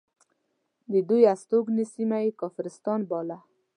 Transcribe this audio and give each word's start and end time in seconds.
د 0.91 0.93
دوی 1.09 1.21
هستوګنې 1.31 1.83
سیمه 1.93 2.17
یې 2.25 2.37
کافرستان 2.41 2.99
باله. 3.09 3.37